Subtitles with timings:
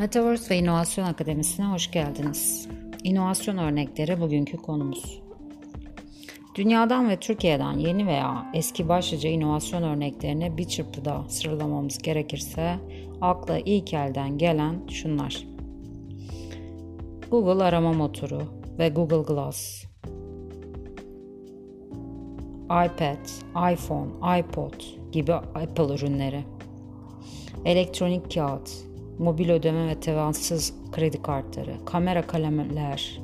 [0.00, 2.68] Metaverse ve İnovasyon Akademisi'ne hoş geldiniz.
[3.04, 5.22] İnovasyon örnekleri bugünkü konumuz.
[6.54, 12.76] Dünyadan ve Türkiye'den yeni veya eski başlıca inovasyon örneklerini bir çırpıda sıralamamız gerekirse
[13.20, 15.46] akla ilk elden gelen şunlar.
[17.30, 18.42] Google arama motoru
[18.78, 19.84] ve Google Glass.
[22.64, 23.26] iPad,
[23.72, 24.80] iPhone, iPod
[25.12, 26.44] gibi Apple ürünleri.
[27.64, 28.89] Elektronik kağıt,
[29.20, 33.20] mobil ödeme ve tevansız kredi kartları, kamera kalemler,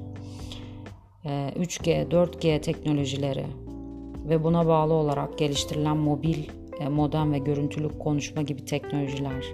[1.24, 3.46] 3G, e, 4G teknolojileri
[4.28, 6.44] ve buna bağlı olarak geliştirilen mobil
[6.80, 9.44] e, modem ve görüntülü konuşma gibi teknolojiler,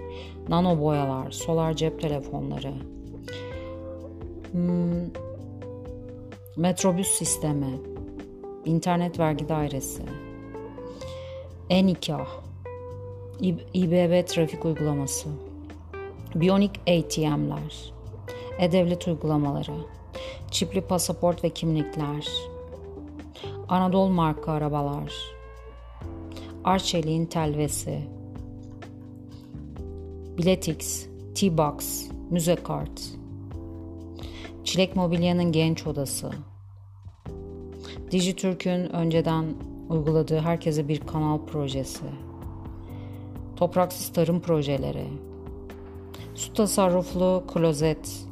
[0.48, 2.72] nano boyalar, solar cep telefonları,
[4.52, 5.10] hmm,
[6.56, 7.78] metrobüs sistemi,
[8.64, 10.02] internet vergi dairesi,
[11.70, 12.28] e-nikah,
[13.74, 15.28] İBB trafik uygulaması,
[16.34, 17.92] Biyonik ATM'ler,
[18.58, 19.72] e-devlet uygulamaları,
[20.50, 22.28] çipli pasaport ve kimlikler,
[23.68, 25.12] Anadolu marka arabalar,
[26.64, 28.08] Arçelik'in telvesi,
[30.38, 33.02] Biletix, T-Box, Müze Kart,
[34.64, 36.30] Çilek Mobilya'nın genç odası,
[38.10, 39.54] Dijitürk'ün önceden
[39.88, 42.04] uyguladığı herkese bir kanal projesi,
[43.56, 45.06] topraksız tarım projeleri,
[46.34, 48.26] Su tasarruflu klozet,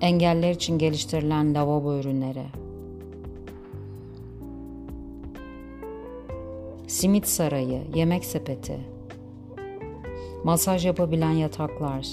[0.00, 2.46] engeller için geliştirilen lavabo ürünleri,
[6.86, 8.80] simit sarayı, yemek sepeti,
[10.44, 12.08] masaj yapabilen yataklar,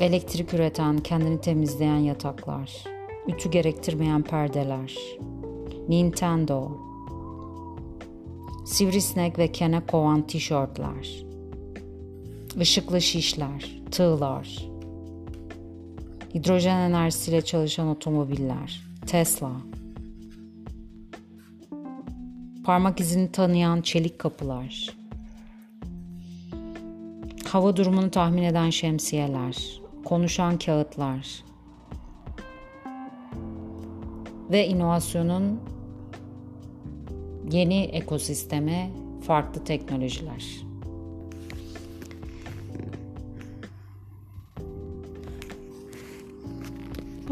[0.00, 2.84] elektrik üreten, kendini temizleyen yataklar,
[3.28, 4.98] ütü gerektirmeyen perdeler,
[5.88, 6.70] Nintendo,
[8.64, 11.27] sivrisinek ve kene kovan tişörtler,
[12.60, 14.68] ışıklı şişler, tığlar,
[16.34, 19.52] hidrojen enerjisiyle çalışan otomobiller, Tesla,
[22.64, 24.96] parmak izini tanıyan çelik kapılar,
[27.48, 31.44] hava durumunu tahmin eden şemsiyeler, konuşan kağıtlar.
[34.50, 35.60] Ve inovasyonun
[37.50, 38.90] yeni ekosisteme
[39.26, 40.67] farklı teknolojiler.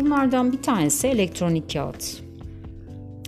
[0.06, 2.22] Bunlardan bir tanesi elektronik kağıt.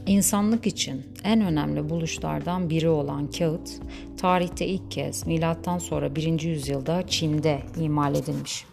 [0.06, 3.70] İnsanlık için en önemli buluşlardan biri olan kağıt,
[4.16, 6.40] tarihte ilk kez milattan sonra 1.
[6.40, 8.64] yüzyılda Çin'de imal edilmiş.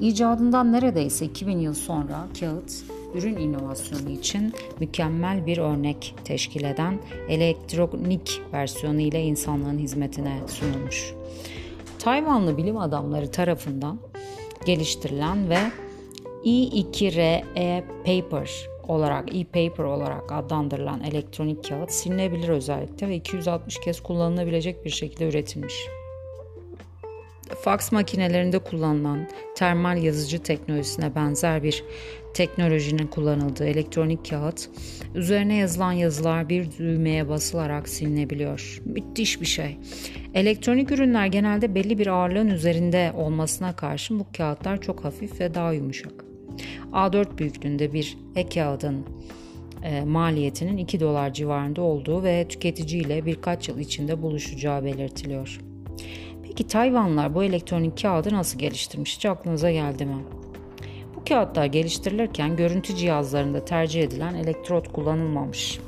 [0.00, 2.72] İcadından neredeyse 2000 yıl sonra kağıt,
[3.14, 6.98] ürün inovasyonu için mükemmel bir örnek teşkil eden
[7.28, 11.14] elektronik versiyonu ile insanlığın hizmetine sunulmuş.
[11.98, 13.98] Tayvanlı bilim adamları tarafından
[14.66, 15.58] geliştirilen ve
[16.44, 17.42] i2RE
[18.04, 25.28] paper olarak e-paper olarak adlandırılan elektronik kağıt silinebilir özellikle ve 260 kez kullanılabilecek bir şekilde
[25.28, 25.74] üretilmiş.
[27.60, 31.84] Fax makinelerinde kullanılan termal yazıcı teknolojisine benzer bir
[32.34, 34.68] teknolojinin kullanıldığı elektronik kağıt,
[35.14, 38.82] üzerine yazılan yazılar bir düğmeye basılarak silinebiliyor.
[38.84, 39.78] Müthiş bir şey.
[40.34, 45.72] Elektronik ürünler genelde belli bir ağırlığın üzerinde olmasına karşın bu kağıtlar çok hafif ve daha
[45.72, 46.31] yumuşak.
[46.92, 49.06] A4 büyüklüğünde bir e-kağıdın
[49.82, 55.60] e, maliyetinin 2 dolar civarında olduğu ve tüketici ile birkaç yıl içinde buluşacağı belirtiliyor.
[56.42, 59.16] Peki Tayvanlılar bu elektronik kağıdı nasıl geliştirmiş?
[59.16, 60.16] Hiç aklınıza geldi mi?
[61.16, 65.80] Bu kağıtlar geliştirilirken görüntü cihazlarında tercih edilen elektrot kullanılmamış.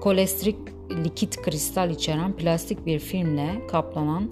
[0.00, 0.56] Kolestrik
[1.04, 4.30] likit kristal içeren plastik bir filmle kaplanan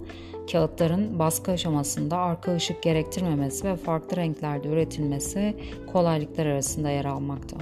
[0.53, 5.57] Kağıtların baskı aşamasında arka ışık gerektirmemesi ve farklı renklerde üretilmesi
[5.93, 7.57] kolaylıklar arasında yer almakta.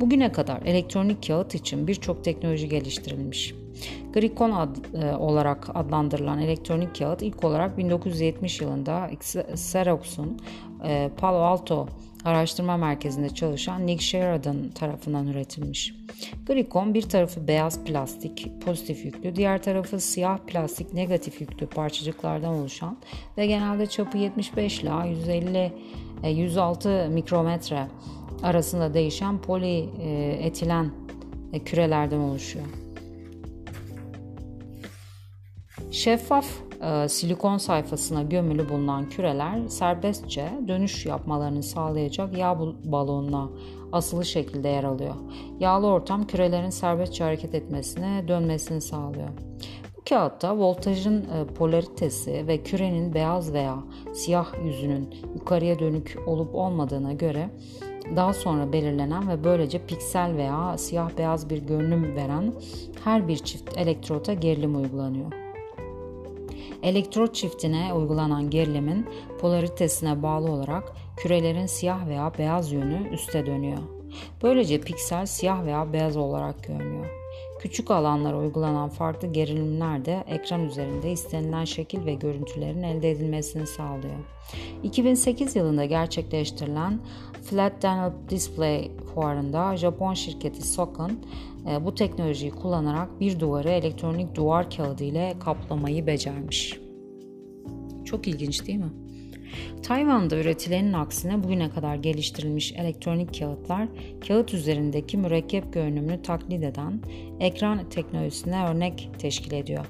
[0.00, 3.54] Bugüne kadar elektronik kağıt için birçok teknoloji geliştirilmiş.
[4.12, 9.08] Gricon ad, e, olarak adlandırılan elektronik kağıt ilk olarak 1970 yılında
[9.52, 10.38] Xerox'un
[10.84, 11.88] e, Palo Alto
[12.24, 15.94] araştırma merkezinde çalışan Nick Sheridan tarafından üretilmiş.
[16.46, 22.98] Gricon bir tarafı beyaz plastik pozitif yüklü, diğer tarafı siyah plastik negatif yüklü parçacıklardan oluşan
[23.38, 25.72] ve genelde çapı 75 ila 150
[26.24, 27.86] 106 mikrometre
[28.42, 30.90] arasında değişen polietilen
[31.52, 32.66] e, kürelerden oluşuyor.
[35.90, 36.73] Şeffaf e,
[37.08, 43.50] silikon sayfasına gömülü bulunan küreler serbestçe dönüş yapmalarını sağlayacak yağ balonuna
[43.92, 45.14] asılı şekilde yer alıyor.
[45.60, 49.28] Yağlı ortam kürelerin serbestçe hareket etmesine, dönmesini sağlıyor.
[49.96, 53.76] Bu kağıtta voltajın e, polaritesi ve kürenin beyaz veya
[54.14, 57.50] siyah yüzünün yukarıya dönük olup olmadığına göre
[58.16, 62.52] daha sonra belirlenen ve böylece piksel veya siyah beyaz bir görünüm veren
[63.04, 65.43] her bir çift elektrota gerilim uygulanıyor.
[66.84, 69.06] Elektrot çiftine uygulanan gerilimin
[69.40, 73.78] polaritesine bağlı olarak kürelerin siyah veya beyaz yönü üste dönüyor.
[74.42, 77.23] Böylece piksel siyah veya beyaz olarak görünüyor.
[77.64, 84.14] Küçük alanlara uygulanan farklı gerilimler de ekran üzerinde istenilen şekil ve görüntülerin elde edilmesini sağlıyor.
[84.82, 87.00] 2008 yılında gerçekleştirilen
[87.42, 91.20] Flat Panel Display fuarında Japon şirketi Sokun
[91.70, 96.80] e, bu teknolojiyi kullanarak bir duvarı elektronik duvar kağıdı ile kaplamayı becermiş.
[98.04, 98.92] Çok ilginç değil mi?
[99.82, 103.88] Tayvan'da üretilenin aksine bugüne kadar geliştirilmiş elektronik kağıtlar,
[104.28, 107.00] kağıt üzerindeki mürekkep görünümünü taklit eden
[107.40, 109.86] ekran teknolojisine örnek teşkil ediyor.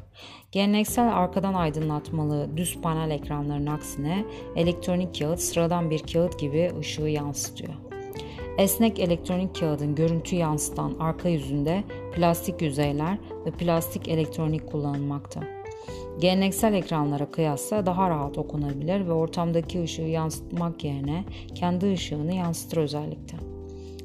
[0.52, 4.24] Geleneksel arkadan aydınlatmalı düz panel ekranların aksine
[4.56, 7.74] elektronik kağıt sıradan bir kağıt gibi ışığı yansıtıyor.
[8.58, 11.84] Esnek elektronik kağıdın görüntü yansıtan arka yüzünde
[12.14, 15.63] plastik yüzeyler ve plastik elektronik kullanılmakta.
[16.20, 23.38] Geleneksel ekranlara kıyasla daha rahat okunabilir ve ortamdaki ışığı yansıtmak yerine kendi ışığını yansıtır özellikle.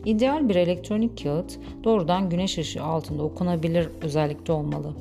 [0.06, 4.94] İdeal bir elektronik kağıt doğrudan güneş ışığı altında okunabilir özellikte olmalı.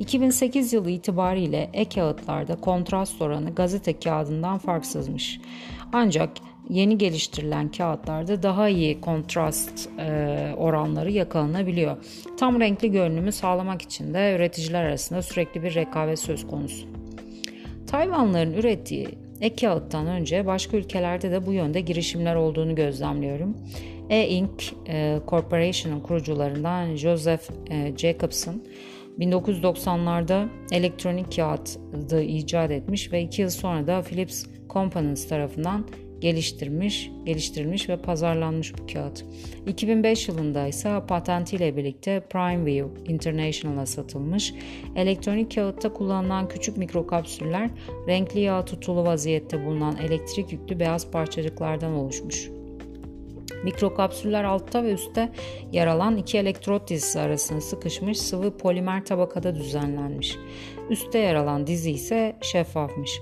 [0.00, 5.40] 2008 yılı itibariyle e-kağıtlarda kontrast oranı gazete kağıdından farksızmış.
[5.92, 6.30] Ancak
[6.70, 11.96] yeni geliştirilen kağıtlarda daha iyi kontrast e, oranları yakalanabiliyor.
[12.38, 16.86] Tam renkli görünümü sağlamak için de üreticiler arasında sürekli bir rekabet söz konusu.
[17.86, 19.08] Tayvanlıların ürettiği
[19.40, 23.56] e-kağıttan önce başka ülkelerde de bu yönde girişimler olduğunu gözlemliyorum.
[24.10, 28.62] E-Ink e, Corporation'ın kurucularından Joseph e, Jacobson
[29.18, 35.86] 1990'larda elektronik kağıdı icat etmiş ve iki yıl sonra da Philips Components tarafından
[36.20, 39.24] geliştirmiş, geliştirilmiş ve pazarlanmış bu kağıt.
[39.66, 44.54] 2005 yılında ise patentiyle birlikte PrimeView International'a satılmış.
[44.96, 47.70] Elektronik kağıtta kullanılan küçük mikrokapsüller
[48.08, 52.50] renkli yağ tutulu vaziyette bulunan elektrik yüklü beyaz parçacıklardan oluşmuş.
[53.64, 55.32] Mikrokapsüller altta ve üstte
[55.72, 60.36] yer alan iki elektrot dizisi arasında sıkışmış sıvı polimer tabakada düzenlenmiş.
[60.90, 63.20] Üstte yer alan dizi ise şeffafmış.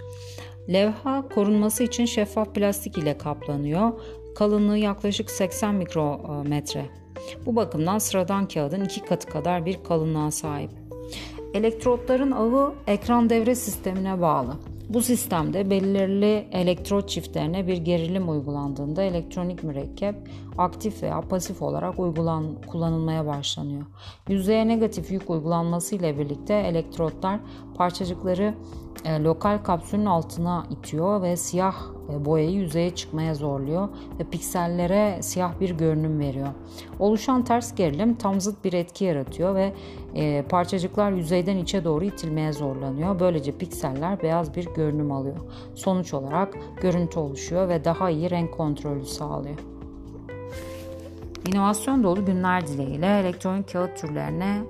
[0.73, 3.93] Levha korunması için şeffaf plastik ile kaplanıyor.
[4.35, 6.87] Kalınlığı yaklaşık 80 mikrometre.
[7.47, 10.71] Bu bakımdan sıradan kağıdın iki katı kadar bir kalınlığa sahip.
[11.55, 14.57] Elektrotların ağı ekran devre sistemine bağlı.
[14.89, 20.15] Bu sistemde belirli elektrot çiftlerine bir gerilim uygulandığında elektronik mürekkep
[20.59, 23.87] aktif veya pasif olarak uygulan, kullanılmaya başlanıyor.
[24.29, 27.41] Yüzeye negatif yük uygulanması ile birlikte elektrotlar
[27.79, 28.55] parçacıkları
[29.05, 31.77] e, lokal kapsülün altına itiyor ve siyah
[32.13, 33.89] e, boyayı yüzeye çıkmaya zorluyor
[34.19, 36.49] ve piksellere siyah bir görünüm veriyor.
[36.99, 39.73] Oluşan ters gerilim tam zıt bir etki yaratıyor ve
[40.15, 43.21] e, parçacıklar yüzeyden içe doğru itilmeye zorlanıyor.
[43.21, 45.37] Böylece pikseller beyaz bir görünüm alıyor.
[45.75, 49.59] Sonuç olarak görüntü oluşuyor ve daha iyi renk kontrolü sağlıyor.
[51.49, 54.63] İnovasyon dolu günler dileğiyle elektronik kağıt türlerine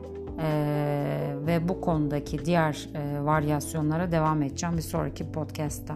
[1.46, 5.94] ve bu konudaki diğer e, varyasyonlara devam edeceğim bir sonraki podcast'ta.